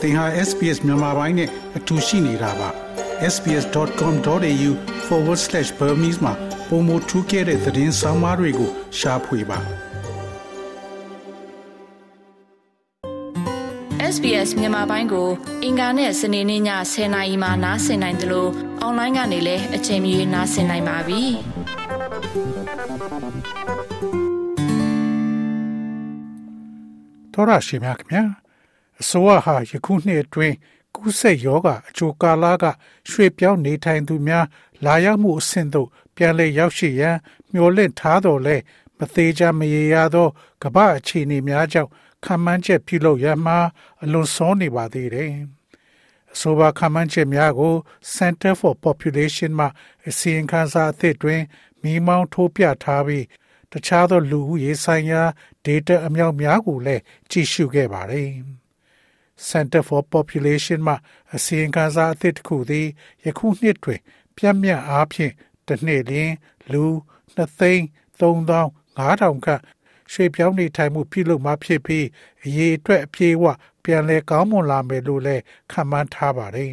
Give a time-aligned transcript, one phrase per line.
[0.00, 2.68] သင်ဟာ SPS မြန်မာပိုင်းနဲ့အတူရှိနေတာပါ
[3.34, 6.32] sbs.com.au/burmese မှာ
[6.68, 9.58] ပုံမထူးခဲ့တဲ့သတင်းစာမားတွေကိုရှားဖွေပါ
[14.14, 15.28] SBS မြန်မာပိုင်းကို
[15.64, 16.62] အင်ကာနဲ့စနေနေ့ည
[16.92, 18.50] 10:00နာရီမှနားဆင်နိုင်တယ်လို့
[18.80, 21.22] အွန်လိုင်းကနေလည်းအချိန်မီနားဆင်နိုင်ပါပြီ။
[27.34, 28.22] တော်ရရှိမြခင်ဗျာ
[29.01, 30.55] အစိုးရဟာယခုနှစ်အတွင်း
[30.95, 32.65] ကူးစက်ရောဂါအချိုကာလက
[33.09, 34.45] ရွှေပြောင်းနေထိုင်သူများ
[34.85, 37.17] လာရောက်မှုအဆင့်သို့ပြန်လည်ရောက်ရှိရန်
[37.51, 38.57] မျှော်လင့်ထားတော်လဲ
[38.97, 40.27] မသေးချာမရေရာသော
[40.63, 41.89] ကမ္ဘာအခြေအနေများကြောင့်
[42.25, 43.57] ခံမှန်းချက်ပြုလုပ်ရမှာ
[44.03, 45.31] အလွန်စောနေပါသေးတယ်။
[46.33, 47.73] အဆိုပါခံမှန်းချက်များကို
[48.15, 49.67] Center for Population မှ
[50.07, 51.41] အစီရင်ခံစာအသစ်တွင်
[51.81, 53.25] မိမောင်းထိုးပြထားပြီး
[53.71, 55.21] တခြားသောလူဦးရေဆိုင်ရာ
[55.65, 58.29] data အမြောက်များကိုလည်းကြည့်ရှုခဲ့ပါတယ်။
[59.49, 60.95] Center for Population မှ
[61.35, 62.87] အစီရင်ခံစာအသစ်တစ်ခုသည်
[63.25, 63.99] ယခုနှစ်တွင်
[64.35, 65.33] ပြတ်မြတ်အားဖြင့်
[65.67, 66.31] တစ်နှစ်လျှင်
[66.71, 66.83] လူ
[67.35, 67.83] 2သိန်း
[68.19, 69.61] 3500ခန့်
[70.11, 72.05] ရွှေပြောင်းနေထိုင်မှုပြုလုပ်မှဖြစ်ပြီး
[72.45, 73.45] အရေးအတွက်အပြေးအဝ
[73.83, 76.71] ပြန်လည်ကောင်းမွန်လာမယ်လို့လည်းခန့်မှန်းထားပါတယ်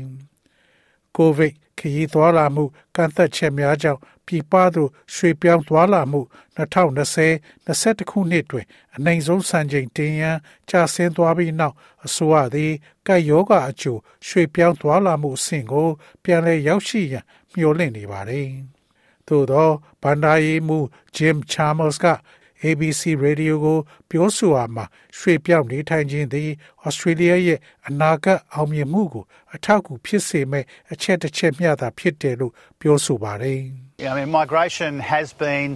[1.17, 2.65] ။COVID ခရီးသွားလာမှု
[2.97, 6.21] ကန့်သက်ချက်များကြောင့်ပြည်ပသို့ရွှေ့ပြောင်းသွားလာမှု
[6.57, 10.37] 2020-21ခုနှစ်တွင် အနိုင်ဆုံးစံချိန်တင်ရန်
[10.71, 11.75] ကျဆင်းသွားပြီးနောက်
[12.07, 12.73] အစိုးရသည်
[13.07, 15.89] ကပ်ရောဂါအကျိုးရွှေ့ပြောင်းသွားလာမှုအဆင့်ကို
[16.25, 17.25] ပြန်လည်ရောက်ရှိရန်
[17.55, 18.49] မျှော်လင့်နေပါတယ်။
[19.29, 19.69] သို့သော
[20.03, 20.79] ဗန္ဒာယီမူ
[21.17, 22.07] Jim Chalmers က
[22.64, 23.78] ABC Radio ကို
[24.10, 24.86] ပြောဆိုအားမှာ
[25.18, 26.50] ရွှေ့ပြောင်းနေထိုင်ခြင်းသည်
[26.88, 29.24] Australia ရဲ့အနာဂတ်အောင်မြင်မှုကို
[29.56, 33.60] အထောက်အကူဖြစ်စေမဲ့အချက်တစ်ချက်မျှသာဖြစ်တယ်လို့ပြောဆိုပါတယ်။
[34.12, 35.70] I mean, migration has been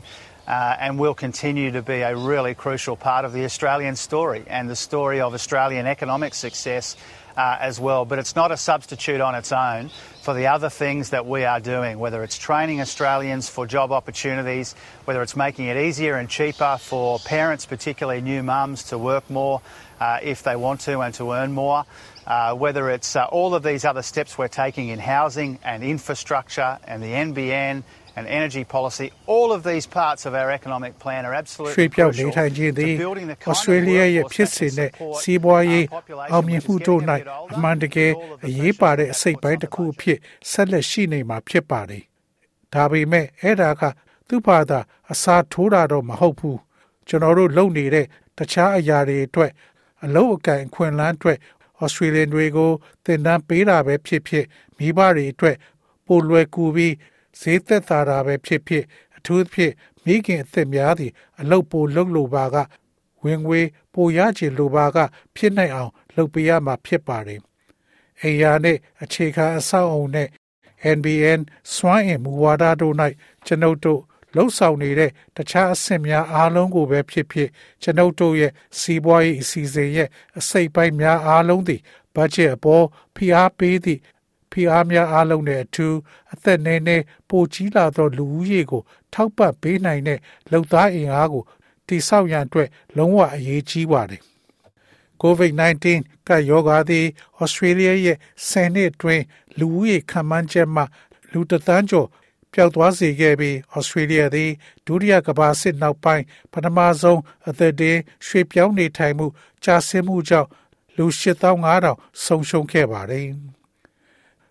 [0.48, 4.70] uh, and will continue to be a really crucial part of the Australian story and
[4.70, 6.96] the story of Australian economic success
[7.37, 8.05] uh, as well.
[8.05, 9.91] But it's not a substitute on its own
[10.23, 14.75] for the other things that we are doing, whether it's training Australians for job opportunities,
[15.05, 19.63] whether it's making it easier and cheaper for parents, particularly new mums, to work more
[20.01, 21.85] uh, if they want to and to earn more.
[22.27, 26.79] Uh, whether it's uh, all of these other steps we're taking in housing and infrastructure
[26.85, 27.83] and the NBN
[28.17, 32.97] and energy policy, all of these parts of our economic plan are absolutely crucial to
[33.05, 35.95] building the kind Australia of ရဲ့ workforce ဖြစ် that စေ can တဲ့ support စီးပွားရေး our
[35.97, 38.47] population အောင်မြင်မှု which is တို့ getting a ၌အ bit older မှန်တကယ် and all of the
[38.47, 40.19] အရေးပါတဲ့ social အစိတ်ပိုင်း supports တစ်ခု on အ the ဖြစ်
[40.51, 42.03] ဆက်လက်ရှိနေမှာဖြစ်ပါတယ်။
[42.75, 43.83] ဒါပေမဲ့အဲ့ဒါက
[44.29, 44.81] သူ့ဘာသာ
[45.13, 46.59] အစာထိုးတာတော့မဟုတ်ဘူး။
[47.09, 48.07] ကျွန်တော်တို့လုပ်နေတဲ့
[48.39, 49.53] တခြားအရာတွေအတွက်
[50.05, 51.39] အလုပ်အကန့်အခွင့်အလမ်းအတွက်
[51.85, 52.71] Australian တွေကို
[53.05, 54.45] သင်တန်းပေးတာပဲဖြစ်ဖြစ်
[54.79, 55.57] မိဘတွေအတွက်
[56.07, 56.95] ပိုလွယ်ကူပြီး
[57.41, 58.85] ဈေးသက်သာတာပဲဖြစ်ဖြစ်
[59.17, 59.73] အထူးသဖြင့်
[60.05, 62.57] မိခင်အသက်များသည့်အလုပ်ပိုလုပ်လိုပါက
[63.25, 63.61] ဝင်ငွေ
[63.95, 64.99] ပိုရချင်လိုပါက
[65.37, 67.41] ဖြစ်နိုင်အောင် လုပ်ပေးရမှာဖြစ်ပါတယ်။
[68.23, 70.29] အိယာနဲ့အခြေခံအဆောက်အုံနဲ့
[70.97, 71.41] NBN
[71.75, 72.95] စွမ်းအင်မူဝါဒတို့၌
[73.47, 74.01] ကျွန်ုပ်တို့
[74.37, 77.49] လှုပ်ဆောင်နေတဲ့တခြားအဆင့်များအားလုံးကိုပဲဖြစ်ဖြစ်
[77.83, 80.09] ကျွန်ုပ်တို့ရဲ့စီးပွားရေးအစီအစဉ်ရဲ့
[80.39, 81.81] အစိတ်ပိုင်းများအားလုံးသည်
[82.15, 82.85] ဘတ်ဂျက်အပေါ်
[83.15, 84.01] ဖိအားပေးသည့်
[84.51, 85.97] ဖိအားများအားလုံးနဲ့အထူး
[86.33, 90.19] အသက်နည်းနည်းပိုကြီးလာသောလူဦးရေကို ထောက်ပံ့ပေးနိုင်တဲ့
[90.53, 91.45] လုံသားအင်အားကို
[91.87, 94.23] တိဆောက်ရန်အတွက်လုံးဝအရေးကြီးပါတယ်။
[95.23, 95.87] COVID-19
[96.29, 97.07] ကရောဂါသည်
[97.39, 98.19] ဩစတြေးလျရဲ့
[98.49, 99.25] ဆယ်နှစ်အတွင်း
[99.59, 100.83] လူဦးရေခန့်မှန်းချက်မှ
[101.33, 102.09] လူတစ်သန်းကျော်
[102.53, 104.51] ပျောက်သွားစေခဲ့ပြီးဩစတြေးလျသည်
[104.87, 109.27] ဒုတိယကမ္ဘာစစ်နောက်ပိုင်းပထမဆုံးအသက်တည်းရွှေ့ပြောင်းနေထိုင်မှု
[109.65, 110.49] ကြာဆင်းမှုကြောင့်
[110.97, 113.29] လူ8500ဆုံးရှုံးခဲ့ပါတယ်။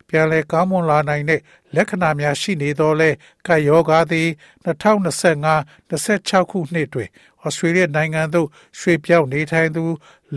[0.09, 1.41] ပြန်လည်ကောင်းမွန်လာနိုင်တဲ့
[1.75, 3.09] လက္ခဏာများရှိနေတော့လဲ
[3.47, 4.27] ကပ်ယောဂါသည်
[4.65, 7.09] 2025-26ခုနှစ်တွင်
[7.43, 8.47] ဩစတြေးလျနိုင်ငံသို့
[8.79, 9.83] ရွှေ့ပြောင်းနေထိုင်သူ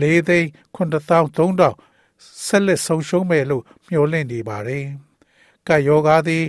[0.01, 4.85] ၄သိန်း9300ဆက်လက်ဆုံးရှုံးမယ်လို့မျှော်လင့်နေပါတယ်။
[5.67, 6.43] ကပ်ယောဂါသည်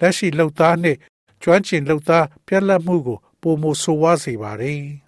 [0.00, 0.98] လက်ရှိလှုပ်သားနှင့်
[1.42, 4.82] ကျွမ်းကျင်လှုပ်သားပြက်လက်မှုကိုပုံမဆိုးဝါးစေပါတယ်။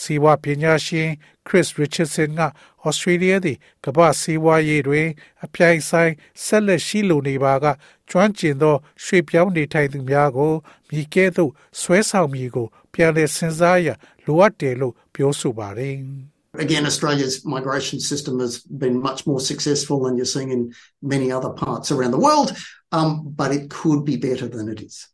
[0.00, 1.10] စီဝါပညာရှင်
[1.46, 2.42] Chris Richardson က
[2.88, 5.08] Australia သည်ကမ္ဘာစီးပွားရေးတွင်
[5.44, 6.12] အပြိုင်ဆိုင်
[6.44, 7.66] ဆက်လက်ရှိလိုနေပါက
[8.10, 10.52] ကျွမ်းကျင်သောရွှေ့ပြောင်းနေထိုင်သူများကို
[10.90, 13.88] မိကဲ့သို့ဆွဲဆောင်မည်ကိုပြန်လည်စဉ်းစားရ
[14.26, 15.96] လိုအပ်တယ်လို့ပြောဆိုပါတယ်။
[16.66, 20.72] Again, Australia's migration system has been much more successful than you're seeing in
[21.02, 22.48] many other parts around the world,
[22.92, 25.08] um, but it could be better than it is.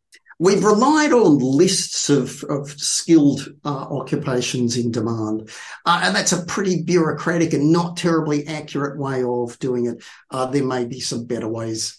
[0.47, 5.51] We've relied on lists of, of skilled uh, occupations in demand,
[5.85, 10.03] uh, and that's a pretty bureaucratic and not terribly accurate way of doing it.
[10.31, 11.95] Uh, there may be some better ways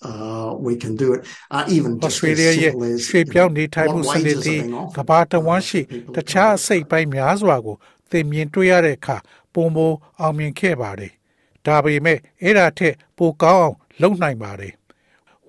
[0.57, 1.27] we can do it,
[1.69, 4.77] even just Australia as ရဲ့ simple as ရွှေ့ပြောင်းနေထိုင် what မှုစနစ် wages are သည် being က
[4.81, 4.99] offered.
[5.01, 5.81] မ္ဘာတဝန်းရှိ
[6.15, 7.75] တခြားအစိတ်ပိုင်းများစွာကို
[8.11, 9.17] သင်မြင်တွေ့ရတဲ့အခါ
[9.53, 9.77] ပုံမ
[10.19, 11.11] အောင်မြင်ခဲ့ပါတယ်။
[11.65, 14.73] တ ဒါပေမဲ့အဲ့ဒါထက်ပိုကောင်းအောင်လုပ်နိုင်ပါတယ်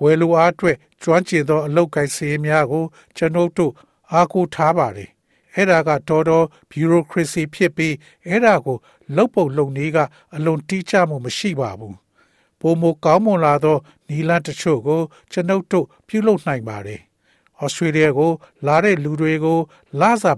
[0.01, 2.85] ဝယ်လိုအားအတွက်ကျွမ်းကျင်သောအလုပ်ကိုင်စည်းများကို
[3.17, 3.73] ကျွန်ုပ်တို့
[4.11, 5.09] အားကိုးထားပါတယ်
[5.53, 7.95] အဲ့ဒါကတော်တော် bureaucracy ဖြစ်ပြီး
[8.27, 8.77] အဲ့ဒါကို
[9.15, 9.97] လုတ်ပုတ်လုံနည်းက
[10.35, 11.97] အလွန်တိကျမှုမရှိပါဘူး
[12.61, 13.77] ပုံမကောင်းမွန်လာသော
[14.07, 15.01] နီလန်တချို့ကို
[15.31, 17.01] ကျွန်ုပ်တို့ပြုလုပ်နိုင်ပါတယ်။
[17.61, 18.31] ဩစတြေးလျကို
[18.65, 19.59] လာတဲ့လူတွေကို
[20.01, 20.37] လာစာဘ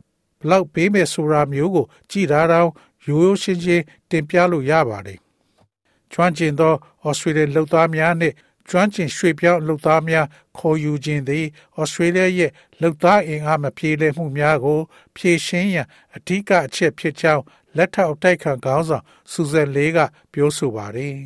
[0.50, 2.70] လောက်ပေးမယ်ဆိုတာမျိုးကို ကြည်ထားတော့
[3.08, 5.20] ရိုးရိုးရှင်းရှင်းတင်ပြလို့ရပါတယ်။
[6.12, 6.74] ကျွမ်းကျင်သော
[7.04, 8.36] ဩစတြေးလျလူသားများနှင့်
[8.70, 10.28] ကျွမ်းကျင်ရွှေပြောင်းလူသားများ
[10.58, 11.46] ခေါ်ယူခြင်းသည်
[11.80, 12.52] ဩစတြေးလျရဲ့
[12.82, 14.80] လူသားအင်အားမပြေလည်မှုများကို
[15.16, 17.44] ဖြေရှင်းရန်အဓိကအချက်ဖြစ်ကြောင်း
[17.78, 20.00] လက်ထောက်တိုက်ခံခေါင်းဆောင်စူဇန်လေးက
[20.34, 21.18] ပြောဆိုပါတယ်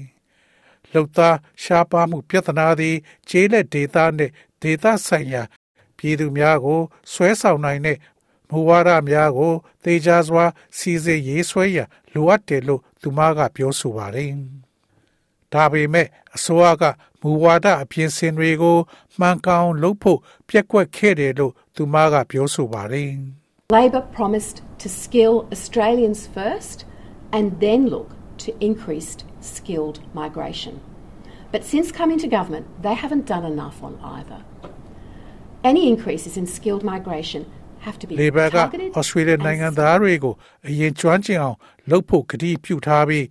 [0.92, 2.96] ။လှုပ်သားရှားပါမှုပြဿနာသည်
[3.30, 5.44] ကျေးလက်ဒေသနှင့်ဒေသဆိုင်ရာ
[5.98, 6.82] ပြည်သူများကို
[7.12, 7.98] ဆွဲဆောင်နိုင်တဲ့
[8.50, 9.54] မူဝါဒများကို
[9.84, 10.46] သေချာစွာ
[10.78, 14.32] စီစစ်ရေးဆွဲရန်လိုအပ်တယ်လို့သူမကပြောဆိုပါတယ်။
[15.55, 16.85] ဒါပေမဲ့အစိုးရက
[17.23, 18.77] မူဝါဒအပြင်ဆင်တွေကို
[19.19, 23.11] မှန်ကန်လုပ်ဖို့ပြက်ကွက်ခဲ့တယ်လို့သူမကပြောဆိုပါတယ်။
[23.79, 26.79] Labor promised to skill Australians first
[27.37, 28.09] and then look
[28.43, 30.75] to increased skilled migration.
[31.53, 34.41] But since coming to government, they haven't done enough on either.
[35.65, 37.43] Any increases in skilled migration
[37.81, 40.35] have to be Labor က targeted ဩစတြေးလျ and နိုင်ငံသားတွေကို
[40.69, 41.57] အရင်ကျွမ်းကျင်အောင်
[41.91, 43.25] လုပ်ဖို့ကတိပြုထားပြီး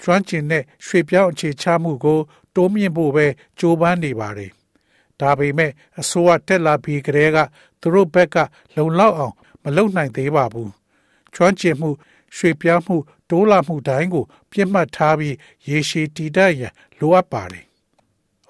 [0.00, 2.20] ကျွမ်းကျင်တဲ့ရွှေပြောင်းအခြေချမှုကို
[2.54, 3.26] တိုးမြင့်ဖို့ပဲ
[3.58, 4.50] ကြိုးပမ်းနေပါတယ်။
[5.20, 7.38] ဒါပေမဲ့အစိုးရတက်လာပြီးကတည်းက
[7.80, 8.36] သူတို့ဘက်က
[8.76, 10.70] လုံလောက်အောင် မလုပ်နိုင်သေးပါဘူး။
[11.34, 11.90] ကျွမ်းကျင်မှု
[12.36, 12.96] ရွှေပြောင်းမှု
[13.30, 15.36] တိုးလာမှုတိုင်းကို ပြစ်မှတ်ထားပြီး
[15.68, 17.66] ရေရှည်တည်တတ်ရန်လိုအပ်ပါတယ်။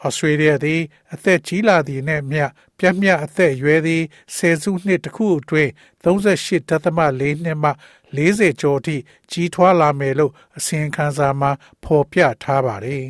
[0.07, 0.81] Australia သည်
[1.13, 2.45] အသက်ကြီးလာသည်နှင့်မျှ
[2.79, 4.03] ပြတ်မြတ်အသက်အရွယ်သည်
[4.37, 5.71] ဆယ်စုနှစ်တစ်ခုအတွင်း
[6.05, 7.71] 38.4နှစ်မှ
[8.17, 8.97] 40ကျော်အထိ
[9.31, 11.51] ကြီးထွားလာမယ်လို့အစီရင်ခံစာမှာ
[11.85, 13.07] ဖော်ပြထားပါတယ်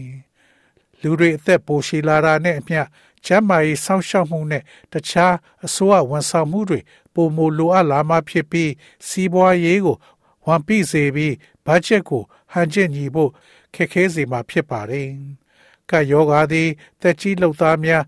[1.00, 2.80] ။လူတွေအသက်ပိုရှည်လာတာနဲ့အမျှ
[3.26, 4.62] ကျန်းမာရေးစောင့်ရှောက်မှုနဲ့
[4.92, 6.80] တခြားအစိုးရဝန်ဆောင်မှုတွေ
[7.14, 8.72] ပုံမလိုအပ်လာမှဖြစ်ပြီး
[9.08, 9.96] စီးပွားရေးကို
[10.46, 11.34] ဝန်ပိစေပြီး
[11.66, 13.30] ဘတ်ဂျက်ကိုဟန်ကျင့်ညီဖို့
[13.74, 15.10] ခက်ခဲစေမှာဖြစ်ပါတယ်။
[15.89, 16.69] ကယောဂါသည်
[17.01, 18.03] တက်ကြီးလှုပ်သားများ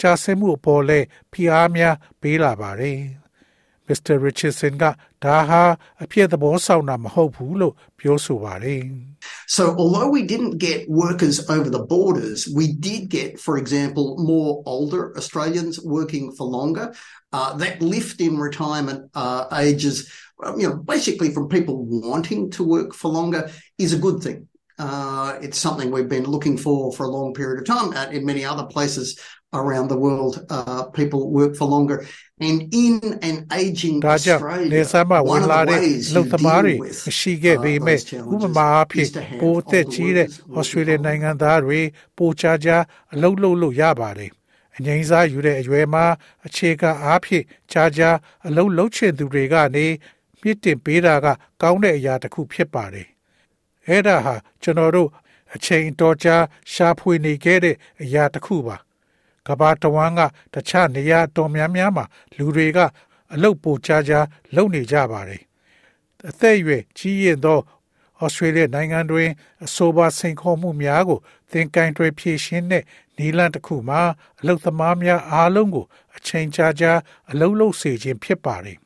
[0.00, 0.98] ကြာဆင်းမှုအပေါ်လဲ
[1.32, 3.00] ဖိအားများပေးလာပါတယ်။
[3.88, 4.14] Mr.
[4.26, 4.84] Richardson က
[5.24, 5.62] ဒါဟာ
[6.02, 8.82] အဖြစ်သဘောဆောင်တာမဟုတ်ဘူးလို့ပြောဆိုပါတယ်။
[9.56, 14.62] So, although we didn't get workers over the borders, we did get, for example, more
[14.74, 16.86] older Australians working for longer.
[17.38, 19.96] Uh, that lift in retirement uh, ages,
[20.38, 21.76] well, you know, basically from people
[22.10, 23.42] wanting to work for longer
[23.78, 24.38] is a good thing.
[24.78, 27.88] Uh, it's something we've been looking for for a long period of time.
[28.00, 29.06] Uh, in many other places
[29.52, 31.98] around the world, uh, people work for longer.
[32.48, 32.94] And in
[33.28, 34.42] an aging ဒါကြောင့်
[34.72, 37.98] နေ Australia, ဆမ်းမှာဝ one င် of လာ the တဲ့ ways လုံ you သမားတွေ deal with မရှိခဲ့ပေမဲ့
[37.98, 41.80] uh, those ဥပ challenges မာအဖြစ် is to have ပိုအသက်ကြီးတဲ့ older ဩ workers စတြေးလျ working နိုင်ငံသားတွေ
[42.18, 42.76] ပိုချာချာ
[43.14, 44.30] အလုပ်လုပ်လို့ရပါတယ်
[44.76, 46.04] အငိမ့်စားယူတဲ့အရွယ်မှာ
[46.46, 48.10] အခြေခံအားဖြင့်ချာချာ
[48.46, 49.86] အလုပ်လုပ်ချင်သူတွေကနေ
[50.42, 51.26] မြင့်တင်ပေးတာက
[51.62, 53.06] ကောင်းတဲ့အရာတစ်ခုဖြစ်ပါတယ်
[53.87, 55.09] အဲ့ဒါဟာကျွန်တော်တို့
[55.55, 56.35] အချိန်တော်ကြာ
[56.71, 58.77] ရှာဖွေနေခဲ့တဲ့အရာတစ်ခုပါ
[59.47, 60.21] ကဘာတဝမ်းက
[60.53, 62.05] တခြားနေရာတော်များများမှာ
[62.37, 62.79] လူတွေက
[63.33, 64.19] အလုတ်ပိုချာချာ
[64.55, 65.43] လုပ်နေကြပါတယ်
[66.29, 67.59] အသက်အရွယ်ကြီးရင်သော
[68.19, 69.29] ဩစတြေးလျနိုင်ငံတွင်
[69.65, 71.19] အဆိုပါစိန်ခေါ်မှုများကို
[71.51, 72.83] သင်ကိုင်းတွယ်ဖြည့်ရှင်းတဲ့
[73.17, 74.01] နီလန်တစ်ခုမှာ
[74.39, 75.85] အလုတ်သမားများအားလုံးကို
[76.15, 76.91] အချိန်ကြာကြာ
[77.29, 78.77] အလုတ်လုပ်စေခြင်းဖြစ်ပါတယ်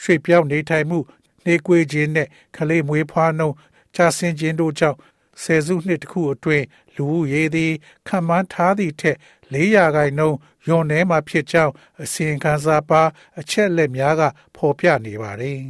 [0.00, 0.98] ရွှေပြောင်းနေထိုင်မှု
[1.46, 3.56] နေကွေးခြင်းနဲ့ခလေးမွေးဖွားနှုန်း
[3.94, 4.98] ကြာဆင်းခြင်းတို့ကြောင့်
[5.42, 7.72] ဆယ်စုနှစ်တစ်ခုအတွင်းလူဦးရေသည်
[8.08, 9.16] ခံမှန်းထားသည့်ထက်
[9.52, 11.72] 400ခိုင်နှုန်းယွန်နေမှာဖြစ်ကြောင်း
[12.02, 13.02] အစီရင်ခံစာပါ
[13.40, 14.22] အချက်လက်များက
[14.56, 15.60] ဖော်ပြနေပါတယ်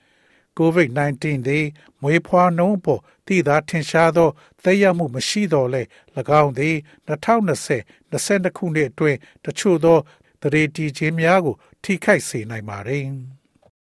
[0.58, 1.66] ။COVID-19 သည်
[2.02, 4.30] မွေးဖွားနှုန်းပေါ်တည်သာထင်ရှားသော
[4.62, 5.82] သက်ရောက်မှုမရှိတော့လဲ၎
[6.42, 6.76] င်းသည်
[7.08, 7.78] 2020
[8.12, 9.98] 22ခုနှစ်အတွင်းတချို့သော
[10.42, 13.06] တရေတီခြင်းများကို ထိခိုက်စေနိုင်ပါတယ်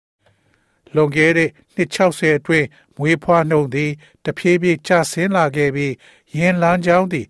[0.95, 2.67] ။လွန်ခဲ့တဲ့နှစ်60အတွင်း
[3.01, 3.91] မွေးဖွားနှုန်းသည်
[4.25, 5.95] တဖြည်းဖြည်းကျဆင်းလာခဲ့ပြီး
[6.37, 7.27] ယင်းလန်းချောင်းသည်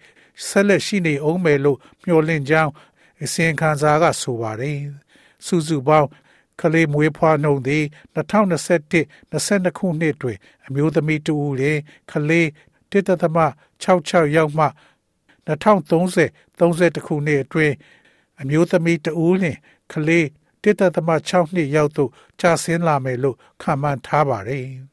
[0.46, 2.72] ဆက်လက်ရှိနေအောင်မယ်လို့မျှော်လင့်ကြောင်း
[3.22, 4.78] အစီရင်ခံစာကဆိုပါတယ်။
[5.46, 6.08] စုစုပေါင်း
[6.60, 7.84] ကလေးမွေးဖွားနှုန်းသည်
[8.16, 11.78] 2021 22ခုနှစ်တွင် အမျိုးသမီးတူဦးလျင်
[12.10, 12.46] ကလေး
[12.90, 14.66] 1.66ရောက်မှ
[15.46, 17.74] 2030 31ခုနှစ်အတွင်း
[18.40, 19.58] အမျိုးသမီးတူဦးလျင်
[19.92, 20.24] ကလေး
[20.62, 22.10] 1.6နှစ်ရောက်သို့
[22.40, 24.66] ကျဆင်းလာမယ်လို့ခန့်မှန်းထားပါတယ်။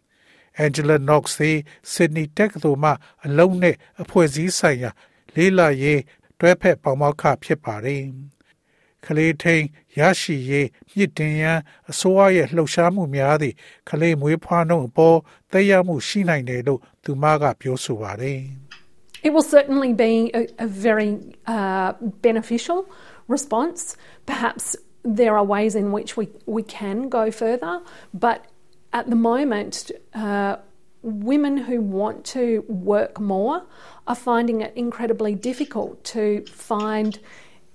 [0.64, 1.57] Angela Knox သည်
[1.93, 2.91] Sydney တက္ကသိုလ်မှ
[3.26, 4.91] အလုံးနဲ့အဖွဲ့အစည်းဆိုင်ရာ
[5.35, 6.00] လေးလာရေး
[6.38, 8.02] တွဲဖက်ပေါမောက်ခဖြစ်ပါတယ်။
[9.07, 9.64] ကလေးထိန်
[9.99, 11.59] ရရှိရေးမြစ်တင်ရန်
[11.91, 13.55] အစိုးရရဲ့လှုပ်ရှားမှုများသည့်
[13.88, 15.19] ကလေးမွေးဖွားနှုန်းအပေါ်
[15.52, 18.41] သက်ရောက်မှုရှိနိုင်တယ်လို့သူမကပြောဆိုပါတယ်။
[19.26, 21.11] It will certainly be a, a very
[21.47, 21.93] uh,
[22.26, 22.81] beneficial
[23.29, 23.97] response.
[24.26, 24.64] Perhaps
[25.05, 27.75] there are ways in which we, we can go further,
[28.12, 28.38] but
[28.93, 30.57] at the moment, uh,
[31.02, 33.62] women who want to work more
[34.07, 37.19] are finding it incredibly difficult to find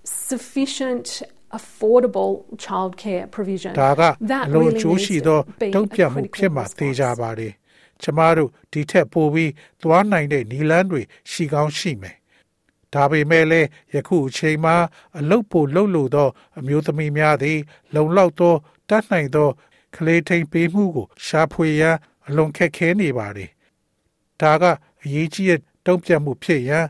[0.04, 2.32] sufficient affordable
[2.66, 3.74] childcare provision.
[3.82, 4.04] ဒါက
[4.48, 5.40] အလိုကျိုးရှိသော
[5.76, 7.54] တုံ့ပြန်မှုဖြစ်မှာသိကြပါတယ်။
[8.04, 9.52] ကျမတို့ဒီထက်ပိုပြီး
[9.82, 11.02] သွားနိုင်တဲ့နီလန်းတွေ
[11.32, 12.16] ရှိကောင်းရှိမယ်။
[12.94, 14.76] ဒါပေမဲ့လည်းယခုအချိန်မှာ
[15.20, 17.60] အလုတ်ပိုလှုပ်လို့သောအမျိုးသမီးများသည်
[17.96, 18.54] လုံလောက်သော
[18.90, 19.50] တတ်နိုင်သော
[19.97, 21.97] ကလေးထိန်ပေးမှုကို ရှာဖွေရန်
[22.27, 23.51] အလွန်ခက်ခဲနေပါတယ်။
[24.41, 24.65] ဒါက
[25.03, 26.87] အရေးကြီးတဲ့တုံ့ပြန်မှုဖြစ်ရန်